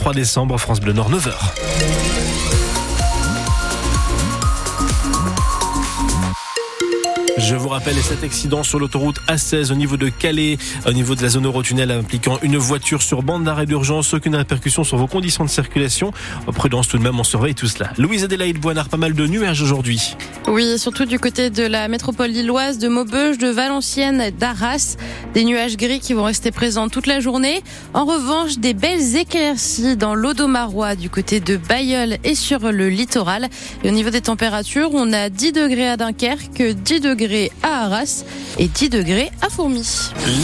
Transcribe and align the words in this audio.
3 0.00 0.14
décembre, 0.14 0.56
France 0.56 0.80
Bleu 0.80 0.94
Nord 0.94 1.10
9h. 1.10 2.69
Je 7.40 7.54
vous 7.56 7.70
rappelle 7.70 7.96
cet 7.96 8.22
accident 8.22 8.62
sur 8.62 8.78
l'autoroute 8.78 9.16
A16 9.26 9.72
au 9.72 9.74
niveau 9.74 9.96
de 9.96 10.10
Calais, 10.10 10.58
au 10.86 10.92
niveau 10.92 11.14
de 11.14 11.22
la 11.22 11.30
zone 11.30 11.46
Eurotunnel 11.46 11.90
impliquant 11.90 12.38
une 12.42 12.58
voiture 12.58 13.00
sur 13.00 13.22
bande 13.22 13.44
d'arrêt 13.44 13.64
d'urgence. 13.64 14.12
Aucune 14.12 14.36
répercussion 14.36 14.84
sur 14.84 14.98
vos 14.98 15.06
conditions 15.06 15.44
de 15.44 15.48
circulation. 15.48 16.12
Prudence 16.54 16.88
tout 16.88 16.98
de 16.98 17.02
même, 17.02 17.18
on 17.18 17.24
surveille 17.24 17.54
tout 17.54 17.66
cela. 17.66 17.92
Louise 17.96 18.24
Adélaïde 18.24 18.58
Boinard, 18.58 18.90
pas 18.90 18.98
mal 18.98 19.14
de 19.14 19.26
nuages 19.26 19.62
aujourd'hui. 19.62 20.16
Oui, 20.48 20.78
surtout 20.78 21.06
du 21.06 21.18
côté 21.18 21.48
de 21.48 21.62
la 21.62 21.88
métropole 21.88 22.28
lilloise, 22.28 22.78
de 22.78 22.88
Maubeuge, 22.88 23.38
de 23.38 23.48
Valenciennes, 23.48 24.30
d'Arras. 24.38 24.96
Des 25.32 25.44
nuages 25.44 25.78
gris 25.78 26.00
qui 26.00 26.12
vont 26.12 26.24
rester 26.24 26.50
présents 26.50 26.90
toute 26.90 27.06
la 27.06 27.20
journée. 27.20 27.62
En 27.94 28.04
revanche, 28.04 28.58
des 28.58 28.74
belles 28.74 29.16
éclaircies 29.16 29.96
dans 29.96 30.14
l'Audomarois 30.14 30.94
du 30.94 31.08
côté 31.08 31.40
de 31.40 31.56
Bayeul 31.56 32.18
et 32.22 32.34
sur 32.34 32.70
le 32.70 32.90
littoral. 32.90 33.48
Et 33.82 33.88
au 33.88 33.92
niveau 33.92 34.10
des 34.10 34.20
températures, 34.20 34.90
on 34.92 35.12
a 35.14 35.30
10 35.30 35.52
degrés 35.52 35.88
à 35.88 35.96
Dunkerque, 35.96 36.62
10 36.62 37.00
degrés 37.00 37.29
à 37.62 37.84
Arras 37.84 38.24
et 38.58 38.66
10 38.66 38.90
degrés 38.90 39.30
à 39.40 39.48
Fourmi. 39.48 39.86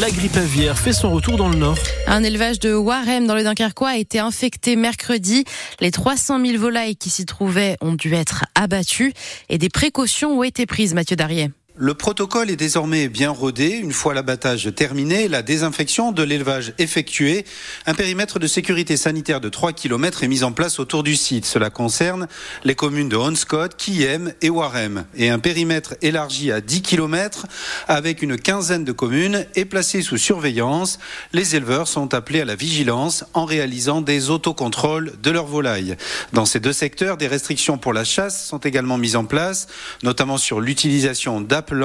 La 0.00 0.10
grippe 0.10 0.36
aviaire 0.36 0.78
fait 0.78 0.92
son 0.92 1.10
retour 1.10 1.36
dans 1.36 1.48
le 1.48 1.56
nord. 1.56 1.76
Un 2.06 2.22
élevage 2.22 2.60
de 2.60 2.74
Warem 2.74 3.26
dans 3.26 3.34
le 3.34 3.42
Dunkerquois 3.42 3.90
a 3.90 3.96
été 3.96 4.18
infecté 4.18 4.76
mercredi. 4.76 5.44
Les 5.80 5.90
300 5.90 6.44
000 6.44 6.58
volailles 6.58 6.96
qui 6.96 7.10
s'y 7.10 7.26
trouvaient 7.26 7.76
ont 7.80 7.94
dû 7.94 8.14
être 8.14 8.44
abattues 8.54 9.12
et 9.48 9.58
des 9.58 9.68
précautions 9.68 10.38
ont 10.38 10.42
été 10.42 10.66
prises, 10.66 10.94
Mathieu 10.94 11.16
Darrier. 11.16 11.50
Le 11.78 11.92
protocole 11.92 12.50
est 12.50 12.56
désormais 12.56 13.10
bien 13.10 13.28
rodé. 13.28 13.68
Une 13.68 13.92
fois 13.92 14.14
l'abattage 14.14 14.74
terminé, 14.74 15.28
la 15.28 15.42
désinfection 15.42 16.10
de 16.10 16.22
l'élevage 16.22 16.72
effectuée, 16.78 17.44
un 17.84 17.92
périmètre 17.92 18.38
de 18.38 18.46
sécurité 18.46 18.96
sanitaire 18.96 19.42
de 19.42 19.50
3 19.50 19.74
km 19.74 20.24
est 20.24 20.28
mis 20.28 20.42
en 20.42 20.52
place 20.52 20.78
autour 20.78 21.02
du 21.02 21.16
site. 21.16 21.44
Cela 21.44 21.68
concerne 21.68 22.28
les 22.64 22.74
communes 22.74 23.10
de 23.10 23.16
Honscott, 23.16 23.76
Kiem 23.76 24.32
et 24.40 24.48
Warem. 24.48 25.04
Et 25.16 25.28
un 25.28 25.38
périmètre 25.38 25.96
élargi 26.00 26.50
à 26.50 26.62
10 26.62 26.80
km 26.80 27.44
avec 27.88 28.22
une 28.22 28.38
quinzaine 28.38 28.84
de 28.86 28.92
communes 28.92 29.44
est 29.54 29.66
placé 29.66 30.00
sous 30.00 30.16
surveillance. 30.16 30.98
Les 31.34 31.56
éleveurs 31.56 31.88
sont 31.88 32.14
appelés 32.14 32.40
à 32.40 32.46
la 32.46 32.54
vigilance 32.54 33.26
en 33.34 33.44
réalisant 33.44 34.00
des 34.00 34.30
autocontrôles 34.30 35.12
de 35.22 35.30
leurs 35.30 35.44
volailles. 35.44 35.98
Dans 36.32 36.46
ces 36.46 36.58
deux 36.58 36.72
secteurs, 36.72 37.18
des 37.18 37.26
restrictions 37.26 37.76
pour 37.76 37.92
la 37.92 38.04
chasse 38.04 38.46
sont 38.46 38.60
également 38.60 38.96
mises 38.96 39.16
en 39.16 39.26
place, 39.26 39.66
notamment 40.02 40.38
sur 40.38 40.62
l'utilisation 40.62 41.42
d'appels 41.66 41.76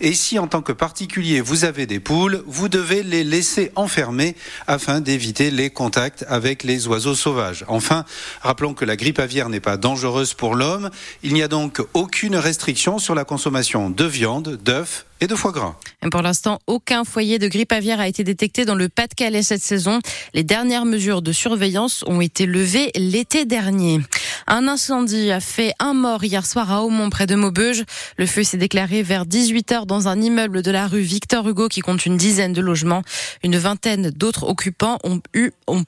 et 0.00 0.14
si 0.14 0.38
en 0.38 0.46
tant 0.46 0.62
que 0.62 0.72
particulier 0.72 1.40
vous 1.40 1.64
avez 1.64 1.86
des 1.86 2.00
poules, 2.00 2.42
vous 2.46 2.68
devez 2.68 3.02
les 3.02 3.24
laisser 3.24 3.72
enfermer 3.74 4.36
afin 4.66 5.00
d'éviter 5.00 5.50
les 5.50 5.70
contacts 5.70 6.24
avec 6.28 6.62
les 6.62 6.86
oiseaux 6.86 7.14
sauvages. 7.14 7.64
Enfin, 7.68 8.04
rappelons 8.40 8.74
que 8.74 8.84
la 8.84 8.96
grippe 8.96 9.18
aviaire 9.18 9.48
n'est 9.48 9.60
pas 9.60 9.76
dangereuse 9.76 10.34
pour 10.34 10.54
l'homme. 10.54 10.90
Il 11.22 11.34
n'y 11.34 11.42
a 11.42 11.48
donc 11.48 11.80
aucune 11.94 12.36
restriction 12.36 12.98
sur 12.98 13.14
la 13.14 13.24
consommation 13.24 13.90
de 13.90 14.04
viande, 14.04 14.58
d'œufs 14.62 15.06
et 15.20 15.26
de 15.26 15.34
foie 15.34 15.52
gras. 15.52 15.76
pour 16.10 16.22
l'instant, 16.22 16.58
aucun 16.66 17.04
foyer 17.04 17.38
de 17.38 17.48
grippe 17.48 17.72
aviaire 17.72 18.00
a 18.00 18.08
été 18.08 18.22
détecté 18.22 18.64
dans 18.64 18.74
le 18.74 18.88
Pas-de-Calais 18.88 19.42
cette 19.42 19.62
saison. 19.62 20.00
Les 20.34 20.44
dernières 20.44 20.84
mesures 20.84 21.22
de 21.22 21.32
surveillance 21.32 22.04
ont 22.06 22.20
été 22.20 22.46
levées 22.46 22.90
l'été 22.94 23.44
dernier. 23.44 24.00
Un 24.46 24.68
incendie 24.68 25.30
a 25.30 25.40
fait 25.40 25.72
un 25.78 25.94
mort 25.94 26.22
hier 26.22 26.44
soir 26.44 26.70
à 26.70 26.82
Aumont, 26.82 27.10
près 27.10 27.26
de 27.26 27.34
Maubeuge. 27.34 27.84
Le 28.18 28.26
feu 28.26 28.44
s'est 28.44 28.58
déclaré 28.58 29.02
vers 29.02 29.15
18h 29.24 29.86
dans 29.86 30.08
un 30.08 30.20
immeuble 30.20 30.62
de 30.62 30.70
la 30.70 30.86
rue 30.86 31.00
Victor 31.00 31.48
Hugo 31.48 31.68
qui 31.68 31.80
compte 31.80 32.06
une 32.06 32.16
dizaine 32.16 32.52
de 32.52 32.60
logements. 32.60 33.02
Une 33.42 33.56
vingtaine 33.56 34.10
d'autres 34.10 34.48
occupants 34.48 34.98
ont 35.04 35.20
eu, 35.34 35.52
ont 35.66 35.84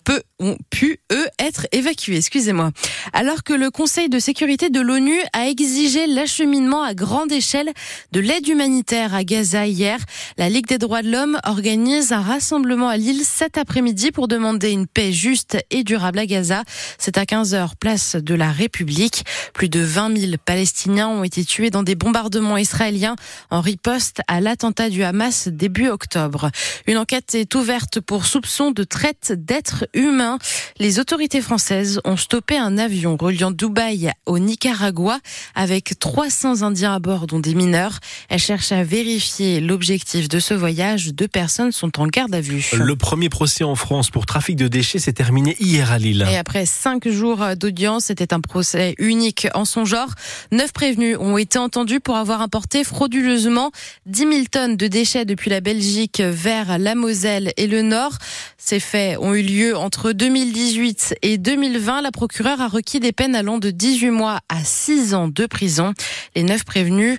pu, 0.71 1.01
eux, 1.13 1.27
être 1.39 1.67
évacués. 1.73 2.17
Excusez-moi. 2.17 2.71
Alors 3.13 3.43
que 3.43 3.53
le 3.53 3.71
Conseil 3.71 4.09
de 4.09 4.19
sécurité 4.19 4.71
de 4.71 4.81
l'ONU 4.81 5.19
a 5.33 5.49
exigé 5.49 6.07
l'acheminement 6.07 6.83
à 6.83 6.95
grande 6.95 7.33
échelle 7.33 7.73
de 8.13 8.21
l'aide 8.21 8.47
humanitaire 8.49 9.15
à 9.15 9.25
Gaza 9.25 9.67
hier. 9.67 9.99
La 10.37 10.49
Ligue 10.49 10.67
des 10.67 10.79
droits 10.79 11.03
de 11.03 11.11
l'homme 11.11 11.39
organise 11.45 12.13
un 12.13 12.21
rassemblement 12.21 12.89
à 12.89 12.97
Lille 12.97 13.23
cet 13.25 13.59
après-midi 13.59 14.13
pour 14.13 14.29
demander 14.29 14.71
une 14.71 14.87
paix 14.87 15.13
juste 15.13 15.59
et 15.71 15.85
durable 15.85 16.19
à 16.19 16.27
Gaza. 16.27 16.63
C'est 16.99 17.19
à 17.19 17.25
15h, 17.25 17.71
place 17.79 18.17
de 18.17 18.35
la 18.35 18.51
République. 18.53 19.25
Plus 19.55 19.69
de 19.69 19.81
20 19.81 20.17
000 20.17 20.33
Palestiniens 20.45 21.09
ont 21.09 21.25
été 21.25 21.45
tués 21.45 21.71
dans 21.71 21.83
des 21.83 21.95
bombardements 21.95 22.57
israéliens 22.57 23.17
en 23.51 23.61
riposte 23.61 24.21
à 24.29 24.41
l'attentat 24.41 24.91
du 24.91 25.03
Hamas 25.03 25.49
début 25.49 25.89
octobre. 25.89 26.51
Une 26.87 26.99
enquête 26.99 27.35
est 27.35 27.55
ouverte 27.55 28.01
pour 28.01 28.27
soupçon 28.27 28.71
de 28.71 28.85
traite 28.85 29.33
d'êtres 29.33 29.87
humains. 29.95 30.39
Les 30.79 30.99
autorités 30.99 31.41
françaises 31.41 32.01
ont 32.05 32.17
stoppé 32.17 32.57
un 32.57 32.79
avion 32.79 33.17
reliant 33.17 33.51
Dubaï 33.51 34.13
au 34.27 34.39
Nicaragua 34.39 35.19
avec 35.55 35.99
300 35.99 36.63
Indiens 36.63 36.95
à 36.95 36.99
bord, 36.99 37.27
dont 37.27 37.41
des 37.41 37.55
mineurs. 37.55 37.99
Elles 38.29 38.39
cherchent 38.39 38.73
à 38.73 38.85
vérifier 38.85 39.61
l'objectif 39.61 40.29
de 40.29 40.39
ce 40.39 40.55
voyage, 40.55 41.15
deux 41.15 41.29
personnes 41.29 41.73
sont 41.73 42.01
en 42.01 42.07
garde 42.07 42.35
à 42.35 42.41
vue. 42.41 42.71
Le 42.73 42.97
premier 42.97 43.29
procès 43.29 43.65
en 43.65 43.75
France 43.75 44.11
pour 44.11 44.27
trafic 44.27 44.57
de 44.57 44.69
déchets 44.69 44.99
s'est 44.99 45.13
terminé 45.13 45.57
hier 45.61 45.93
à 45.93 45.99
Lille. 45.99 46.27
Et 46.31 46.37
après 46.37 46.67
cinq 46.67 47.09
jours 47.09 47.45
d'audience, 47.57 48.07
c'était 48.07 48.33
un 48.35 48.41
procès 48.41 48.95
unique 48.99 49.49
en 49.55 49.65
son 49.65 49.85
genre. 49.85 50.11
Neuf 50.53 50.73
prévenus 50.73 51.17
ont 51.19 51.37
été 51.37 51.59
entendus 51.59 52.01
pour 52.01 52.17
avoir 52.17 52.43
importé 52.43 52.85
frauduleusement 53.09 53.71
10 54.05 54.19
000 54.19 54.33
tonnes 54.51 54.77
de 54.77 54.87
déchets 54.87 55.25
depuis 55.25 55.49
la 55.49 55.63
Belgique 55.63 56.21
vers 56.21 56.79
la 56.79 56.95
Moselle 56.95 57.55
et 57.57 57.67
le 57.67 57.81
Nord. 57.81 58.13
Ces 58.59 58.81
faits 58.81 59.17
ont 59.19 59.33
eu 59.35 59.41
lieu 59.41 59.75
entre 59.75 60.13
2018 60.13 61.15
et 61.23 61.39
2020. 61.39 62.03
La 62.03 62.13
procureure 62.13 62.61
a 62.61 62.69
requis 62.69 63.01
des 63.01 63.13
peines 63.13 63.35
allant 63.35 63.57
de 63.57 63.71
18 63.71 64.11
mois 64.11 64.41
à 64.51 64.63
6 64.63 65.15
ans 65.15 65.29
de 65.29 65.47
prison. 65.47 65.95
Les 66.37 66.43
neuf 66.43 66.65
prévenus 66.65 67.17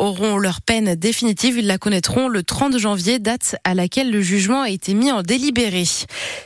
auront 0.00 0.38
leur 0.38 0.62
peine 0.62 0.94
définitive. 0.94 1.58
Ils 1.58 1.66
la 1.66 1.78
connaîtront 1.78 2.28
le 2.28 2.42
30 2.42 2.78
janvier, 2.78 3.18
date 3.18 3.56
à 3.64 3.74
laquelle 3.74 4.10
le 4.10 4.22
jugement 4.22 4.62
a 4.62 4.70
été 4.70 4.94
mis 4.94 5.12
en 5.12 5.22
délibéré. 5.22 5.84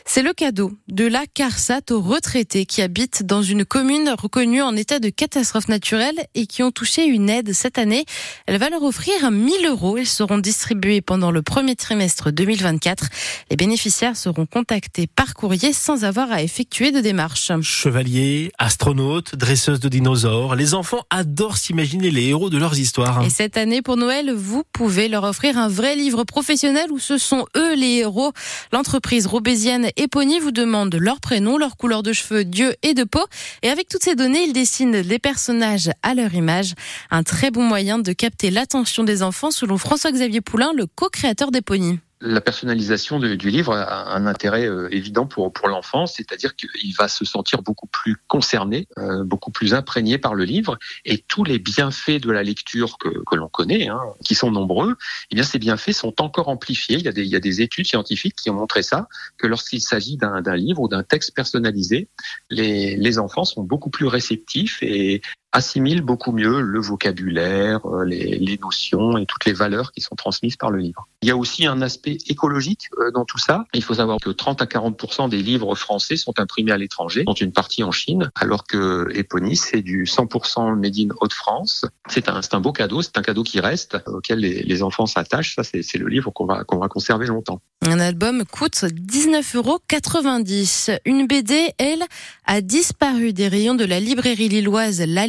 C'est 0.04 0.22
le 0.22 0.32
cadeau 0.32 0.72
de 0.88 1.06
la 1.06 1.24
CARSAT 1.32 1.92
aux 1.92 2.00
retraités 2.00 2.66
qui 2.66 2.82
habitent 2.82 3.22
dans 3.22 3.42
une 3.42 3.64
commune 3.64 4.12
reconnue 4.18 4.60
en 4.60 4.76
état 4.76 4.98
de 4.98 5.08
catastrophe 5.08 5.68
naturelle 5.68 6.26
et 6.34 6.46
qui 6.46 6.62
ont 6.62 6.72
touché 6.72 7.06
une 7.06 7.30
aide 7.30 7.52
cette 7.52 7.78
année. 7.78 8.04
Elle 8.46 8.58
va 8.58 8.70
leur 8.70 8.82
offrir 8.82 9.30
1000 9.30 9.66
euros. 9.66 9.98
Ils 9.98 10.06
seront 10.06 10.38
distribués 10.38 11.00
pendant 11.00 11.30
le 11.30 11.42
premier 11.42 11.76
trimestre 11.76 12.32
2024. 12.32 13.06
Les 13.50 13.56
bénéficiaires 13.56 14.16
seront 14.16 14.46
contactés 14.46 15.06
par 15.06 15.34
courrier 15.34 15.72
sans 15.72 16.04
avoir 16.04 16.32
à 16.32 16.42
effectuer 16.42 16.90
de 16.90 17.00
démarche. 17.00 17.52
Chevaliers, 17.62 18.50
astronautes, 18.58 19.36
dresseuses 19.36 19.80
de 19.80 19.88
dinosaures, 19.88 20.56
les 20.56 20.74
enfants 20.74 21.02
adorent 21.10 21.56
s'imaginer 21.56 22.10
les 22.10 22.28
héros 22.28 22.50
de 22.50 22.58
leurs 22.58 22.78
histoires 22.78 23.22
cette 23.44 23.58
année, 23.58 23.82
pour 23.82 23.98
Noël, 23.98 24.32
vous 24.32 24.62
pouvez 24.72 25.06
leur 25.06 25.24
offrir 25.24 25.58
un 25.58 25.68
vrai 25.68 25.96
livre 25.96 26.24
professionnel 26.24 26.90
où 26.90 26.98
ce 26.98 27.18
sont 27.18 27.44
eux 27.58 27.74
les 27.74 27.96
héros. 27.96 28.32
L'entreprise 28.72 29.26
robésienne 29.26 29.90
Epony 29.96 30.40
vous 30.40 30.50
demande 30.50 30.94
leur 30.94 31.20
prénom, 31.20 31.58
leur 31.58 31.76
couleur 31.76 32.02
de 32.02 32.14
cheveux, 32.14 32.46
Dieu 32.46 32.74
et 32.82 32.94
de 32.94 33.04
peau. 33.04 33.22
Et 33.62 33.68
avec 33.68 33.88
toutes 33.88 34.02
ces 34.02 34.14
données, 34.14 34.44
ils 34.44 34.54
dessinent 34.54 34.96
les 34.96 35.18
personnages 35.18 35.90
à 36.02 36.14
leur 36.14 36.32
image. 36.32 36.72
Un 37.10 37.22
très 37.22 37.50
bon 37.50 37.64
moyen 37.64 37.98
de 37.98 38.14
capter 38.14 38.50
l'attention 38.50 39.04
des 39.04 39.22
enfants, 39.22 39.50
selon 39.50 39.76
François-Xavier 39.76 40.40
Poulain, 40.40 40.72
le 40.74 40.86
co-créateur 40.86 41.50
d'Epony 41.50 41.98
la 42.24 42.40
personnalisation 42.40 43.18
du 43.18 43.50
livre 43.50 43.74
a 43.74 44.14
un 44.14 44.26
intérêt 44.26 44.66
euh, 44.66 44.88
évident 44.90 45.26
pour, 45.26 45.52
pour 45.52 45.68
l'enfant, 45.68 46.06
c'est-à-dire 46.06 46.56
qu'il 46.56 46.94
va 46.96 47.06
se 47.06 47.24
sentir 47.24 47.62
beaucoup 47.62 47.86
plus 47.86 48.16
concerné, 48.28 48.88
euh, 48.98 49.24
beaucoup 49.24 49.50
plus 49.50 49.74
imprégné 49.74 50.16
par 50.16 50.34
le 50.34 50.44
livre, 50.44 50.78
et 51.04 51.18
tous 51.28 51.44
les 51.44 51.58
bienfaits 51.58 52.20
de 52.20 52.30
la 52.30 52.42
lecture 52.42 52.96
que, 52.98 53.10
que 53.26 53.36
l'on 53.36 53.48
connaît, 53.48 53.88
hein, 53.88 54.00
qui 54.24 54.34
sont 54.34 54.50
nombreux, 54.50 54.96
eh 55.30 55.34
bien 55.34 55.44
ces 55.44 55.58
bienfaits 55.58 55.92
sont 55.92 56.20
encore 56.20 56.48
amplifiés. 56.48 56.96
Il 56.96 57.04
y 57.04 57.08
a 57.08 57.12
des, 57.12 57.24
il 57.24 57.30
y 57.30 57.36
a 57.36 57.40
des 57.40 57.60
études 57.60 57.86
scientifiques 57.86 58.36
qui 58.36 58.48
ont 58.48 58.54
montré 58.54 58.82
ça, 58.82 59.06
que 59.36 59.46
lorsqu'il 59.46 59.82
s'agit 59.82 60.16
d'un 60.16 60.56
livre 60.56 60.80
ou 60.80 60.88
d'un 60.88 61.02
texte 61.02 61.34
personnalisé, 61.34 62.08
les, 62.48 62.96
les 62.96 63.18
enfants 63.18 63.44
sont 63.44 63.62
beaucoup 63.62 63.90
plus 63.90 64.06
réceptifs 64.06 64.78
et 64.82 65.20
assimile 65.54 66.02
beaucoup 66.02 66.32
mieux 66.32 66.60
le 66.60 66.80
vocabulaire, 66.80 67.86
euh, 67.86 68.04
les, 68.04 68.38
les, 68.38 68.58
notions 68.58 69.16
et 69.16 69.24
toutes 69.24 69.44
les 69.44 69.52
valeurs 69.52 69.92
qui 69.92 70.00
sont 70.00 70.16
transmises 70.16 70.56
par 70.56 70.70
le 70.70 70.78
livre. 70.78 71.06
Il 71.22 71.28
y 71.28 71.30
a 71.30 71.36
aussi 71.36 71.64
un 71.64 71.80
aspect 71.80 72.13
écologique 72.26 72.88
euh, 72.98 73.10
dans 73.10 73.24
tout 73.24 73.38
ça. 73.38 73.64
Il 73.74 73.82
faut 73.82 73.94
savoir 73.94 74.18
que 74.20 74.30
30 74.30 74.62
à 74.62 74.66
40 74.66 75.28
des 75.28 75.42
livres 75.42 75.74
français 75.74 76.16
sont 76.16 76.38
imprimés 76.38 76.72
à 76.72 76.78
l'étranger, 76.78 77.24
dont 77.24 77.34
une 77.34 77.52
partie 77.52 77.82
en 77.82 77.90
Chine, 77.90 78.30
alors 78.34 78.64
que 78.64 79.08
Epony, 79.14 79.56
c'est 79.56 79.82
du 79.82 80.06
100 80.06 80.76
made 80.76 80.94
in 80.98 81.08
Haute-France. 81.20 81.86
C'est 82.08 82.28
un, 82.28 82.40
un 82.50 82.60
beau 82.60 82.72
cadeau, 82.72 83.02
c'est 83.02 83.16
un 83.18 83.22
cadeau 83.22 83.42
qui 83.42 83.60
reste, 83.60 83.98
auquel 84.06 84.40
les, 84.40 84.62
les 84.62 84.82
enfants 84.82 85.06
s'attachent. 85.06 85.56
Ça, 85.56 85.62
c'est 85.64 85.98
le 85.98 86.08
livre 86.08 86.30
qu'on 86.30 86.46
va, 86.46 86.64
qu'on 86.64 86.78
va 86.78 86.88
conserver 86.88 87.26
longtemps. 87.26 87.60
Un 87.86 87.98
album 87.98 88.44
coûte 88.44 88.84
19,90 88.84 89.56
euros. 89.56 90.98
Une 91.04 91.26
BD, 91.26 91.72
elle, 91.78 92.04
a 92.46 92.60
disparu 92.60 93.32
des 93.32 93.48
rayons 93.48 93.74
de 93.74 93.84
la 93.84 93.98
librairie 93.98 94.48
lilloise 94.48 95.02
La 95.06 95.26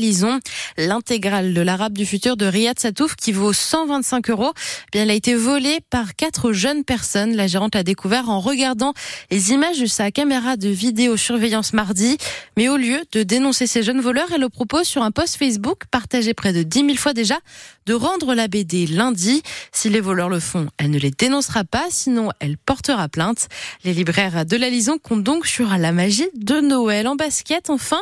L'intégrale 0.78 1.54
de 1.54 1.62
l'Arabe 1.62 1.94
du 1.94 2.06
futur 2.06 2.38
de 2.38 2.46
Riyad 2.46 2.80
Satouf, 2.80 3.16
qui 3.16 3.31
vaut 3.31 3.54
125 3.54 4.30
euros, 4.30 4.54
eh 4.56 4.90
bien, 4.92 5.04
elle 5.04 5.12
a 5.12 5.13
été 5.13 5.34
volée 5.34 5.80
par 5.90 6.16
quatre 6.16 6.52
jeunes 6.52 6.75
bonne 6.75 6.84
personne. 6.84 7.36
La 7.36 7.48
gérante 7.48 7.75
l'a 7.75 7.84
découvert 7.84 8.30
en 8.30 8.40
regardant 8.40 8.94
les 9.31 9.51
images 9.51 9.80
de 9.80 9.86
sa 9.86 10.12
caméra 10.12 10.58
de 10.58 10.68
vidéosurveillance 10.68 11.74
mardi. 11.74 12.18
Mais 12.58 12.68
au 12.68 12.75
lieu 12.75 13.00
de 13.13 13.24
dénoncer 13.24 13.68
ces 13.68 13.81
jeunes 13.81 14.01
voleurs, 14.01 14.28
elle 14.34 14.42
le 14.42 14.50
propose 14.50 14.88
sur 14.88 15.04
un 15.04 15.12
post 15.12 15.38
Facebook 15.38 15.84
partagé 15.92 16.34
près 16.34 16.51
de 16.51 16.63
10 16.63 16.80
000 16.80 16.96
fois 16.96 17.13
déjà 17.13 17.38
de 17.86 17.94
rendre 17.94 18.34
la 18.34 18.48
BD 18.48 18.88
lundi. 18.88 19.42
Si 19.72 19.90
les 19.90 20.01
voleurs 20.01 20.30
le 20.30 20.40
font, 20.40 20.68
elle 20.78 20.92
ne 20.92 21.00
les 21.00 21.12
dénoncera 21.12 21.63
pas, 21.63 21.86
sinon 21.90 22.30
elle 22.45 22.57
portera 22.57 23.09
plainte. 23.09 23.47
Les 23.83 23.94
libraires 23.94 24.45
de 24.45 24.56
la 24.56 24.69
Lison 24.69 24.97
comptent 25.01 25.24
donc 25.24 25.47
sur 25.47 25.68
la 25.68 25.92
magie 25.92 26.30
de 26.36 26.62
Noël. 26.62 27.07
En 27.07 27.15
basket, 27.15 27.69
enfin, 27.69 28.00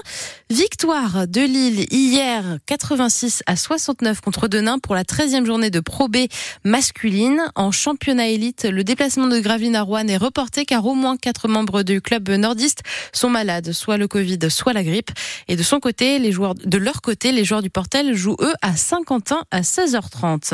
victoire 0.49 1.27
de 1.27 1.41
Lille 1.41 1.85
hier 1.91 2.57
86 2.65 3.43
à 3.45 3.55
69 3.55 4.19
contre 4.19 4.49
Denain 4.49 4.79
pour 4.79 4.95
la 4.95 5.03
13e 5.03 5.45
journée 5.45 5.69
de 5.69 5.79
Pro 5.79 6.09
B 6.09 6.17
masculine. 6.65 7.41
En 7.55 7.71
championnat 7.71 8.27
élite, 8.27 8.65
le 8.65 8.83
déplacement 8.83 9.27
de 9.27 9.39
Gravelines 9.39 9.77
à 9.77 9.81
Rouen 9.81 10.07
est 10.07 10.17
reporté 10.17 10.65
car 10.65 10.85
au 10.85 10.93
moins 10.93 11.15
quatre 11.15 11.47
membres 11.47 11.83
du 11.83 12.01
club 12.01 12.29
nordiste 12.29 12.81
sont 13.13 13.29
malades, 13.29 13.71
soit 13.71 13.97
le 13.97 14.09
Covid, 14.09 14.39
soit 14.49 14.73
la 14.73 14.83
grippe. 14.83 15.11
Et 15.47 15.55
de 15.55 15.63
son 15.63 15.79
côté, 15.79 16.19
les 16.19 16.33
joueurs, 16.33 16.55
de 16.55 16.77
leur 16.77 17.01
côté, 17.01 17.31
les 17.31 17.45
joueurs 17.45 17.61
du 17.61 17.69
Portel 17.69 18.13
jouent 18.13 18.37
eux 18.41 18.53
à 18.61 18.75
Saint-Quentin 18.75 19.43
à 19.51 19.61
16h30. 19.61 20.51